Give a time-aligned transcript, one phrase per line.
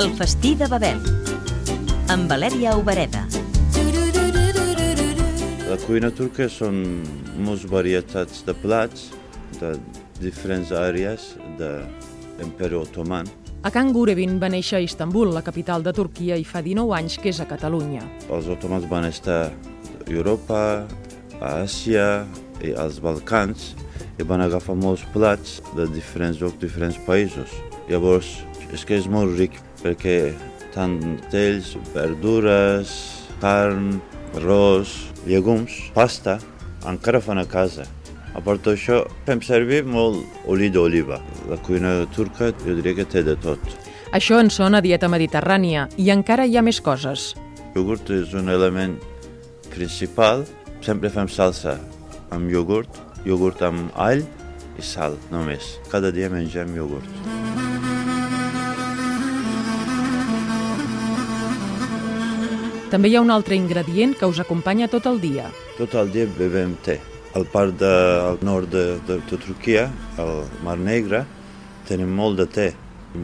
[0.00, 0.96] El festí de Babel.
[2.08, 3.26] Amb Valèria Obereda.
[5.68, 6.78] La cuina turca són
[7.36, 9.10] moltes varietats de plats
[9.58, 9.74] de
[10.22, 11.68] diferents àrees de
[12.38, 13.28] l'imperi otoman.
[13.68, 17.28] Akan Gurevin va néixer a Istanbul, la capital de Turquia, i fa 19 anys que
[17.34, 18.06] és a Catalunya.
[18.32, 20.62] Els otomans van estar a Europa,
[21.42, 22.24] a Àsia
[22.64, 23.74] i als Balcans
[24.16, 27.52] i van agafar molts plats de diferents llocs, diferents països.
[27.92, 28.38] Llavors,
[28.74, 30.32] és que és molt ric perquè
[30.74, 30.98] tant
[31.32, 32.92] tells, verdures,
[33.40, 33.98] carn,
[34.38, 34.92] arròs,
[35.26, 36.38] llegums, pasta,
[36.88, 37.86] encara fan a casa.
[38.30, 41.18] A part d'això, fem servir molt oli d'oliva.
[41.50, 43.58] La cuina turca jo diria que té de tot.
[44.14, 47.32] Això en sona dieta mediterrània i encara hi ha més coses.
[47.74, 48.96] Iogurt és un element
[49.70, 50.46] principal.
[50.82, 51.76] Sempre fem salsa
[52.32, 54.24] amb iogurt, iogurt amb all
[54.78, 55.76] i sal només.
[55.92, 57.39] Cada dia mengem iogurt.
[62.90, 65.44] També hi ha un altre ingredient que us acompanya tot el dia.
[65.76, 66.96] Tot el dia bevem te.
[67.38, 69.84] Al part del nord de, de, de Turquia,
[70.18, 71.20] al Mar Negre,
[71.86, 72.66] tenim molt de te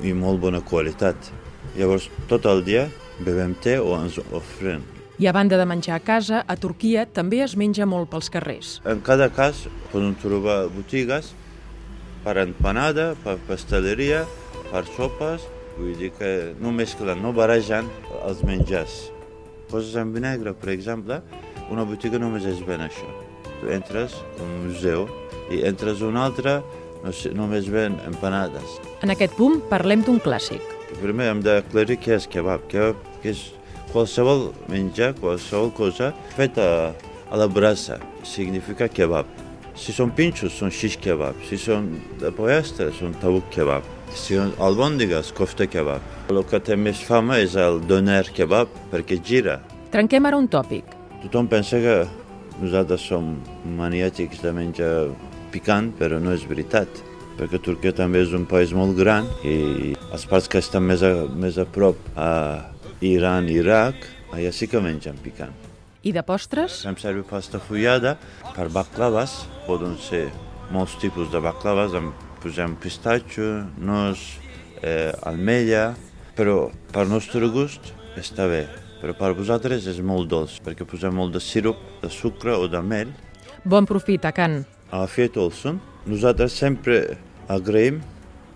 [0.00, 1.28] i molt bona qualitat.
[1.76, 2.86] Llavors, tot el dia
[3.20, 4.80] bevem te o ens ofren.
[5.20, 8.78] I a banda de menjar a casa, a Turquia també es menja molt pels carrers.
[8.88, 11.34] En cada cas podem trobar botigues
[12.24, 14.24] per empanada, per pasteleria,
[14.72, 15.44] per sopes,
[15.76, 17.92] vull dir que no mesclen, no barregen
[18.24, 19.10] els menjars.
[19.70, 21.20] Poses en vinagre, per exemple,
[21.70, 23.06] una botiga només es ven això.
[23.60, 25.06] Tu entres a un museu
[25.54, 26.58] i entres a un altre,
[27.04, 28.78] no sé, només ven empanades.
[29.04, 30.64] En aquest punt parlem d'un clàssic.
[30.98, 32.66] Primer hem d'aclarir què és kebab.
[32.72, 33.44] Kebab que és
[33.92, 36.66] qualsevol menjar, qualsevol cosa feta
[37.30, 39.28] a la brasa, significa kebab.
[39.78, 41.38] Si són pinxos, són shish kebab.
[41.46, 43.86] Si són de pollastre, són tabuc kebab.
[44.14, 46.02] Si albòndigues, kofta kebab.
[46.30, 49.60] El que té més fama és el doner kebab, perquè gira.
[49.90, 50.96] Trenquem ara un tòpic.
[51.24, 51.96] Tothom pensa que
[52.60, 53.32] nosaltres som
[53.78, 54.92] maniàtics de menjar
[55.54, 56.88] picant, però no és veritat.
[57.38, 61.14] Perquè Turquia també és un país molt gran i els parts que estan més a,
[61.30, 62.30] més a prop a
[63.00, 64.04] Iran i Iraq,
[64.34, 65.54] allà sí que mengen picant.
[66.02, 66.80] I de postres?
[66.84, 68.16] Fem servir pasta fullada
[68.54, 69.42] per baklaves.
[69.66, 70.26] Poden ser
[70.72, 72.12] molts tipus de baklaves, en
[72.42, 74.38] posem pistatxo, nos,
[74.82, 75.94] eh, almella,
[76.36, 78.66] però per nostre gust està bé.
[79.00, 82.82] Però per vosaltres és molt dolç, perquè posem molt de sirup, de sucre o de
[82.82, 83.14] mel.
[83.64, 84.64] Bon profit, Akan.
[84.90, 85.80] Afiyet olsun.
[86.06, 87.16] Nosaltres sempre
[87.48, 88.00] agraïm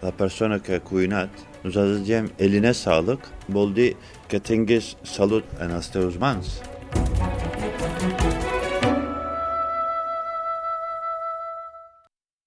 [0.02, 1.30] la persona que ha cuinat.
[1.64, 3.94] Nosaltres diem eline sağlık, vol dir
[4.28, 6.58] que tinguis salut en els teus mans.